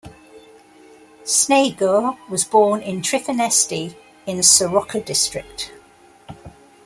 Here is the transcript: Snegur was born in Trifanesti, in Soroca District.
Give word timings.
Snegur 1.25 2.17
was 2.27 2.43
born 2.43 2.81
in 2.81 3.03
Trifanesti, 3.03 3.95
in 4.25 4.37
Soroca 4.39 5.05
District. 5.05 5.71